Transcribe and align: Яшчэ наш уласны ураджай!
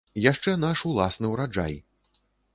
Яшчэ 0.31 0.53
наш 0.63 0.83
уласны 0.93 1.31
ураджай! 1.35 1.79